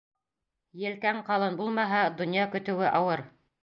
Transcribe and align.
Елкәң 0.85 1.21
ҡалын 1.29 1.61
булмаһа, 1.61 2.03
донъя 2.23 2.51
көтөүе 2.59 2.95
ауыр. 3.03 3.29